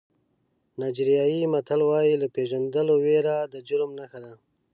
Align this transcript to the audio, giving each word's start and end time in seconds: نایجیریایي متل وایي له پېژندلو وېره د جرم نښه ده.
نایجیریایي 0.79 1.41
متل 1.53 1.81
وایي 1.89 2.13
له 2.21 2.27
پېژندلو 2.35 2.95
وېره 3.05 3.37
د 3.53 3.55
جرم 3.67 3.91
نښه 3.99 4.19
ده. 4.23 4.33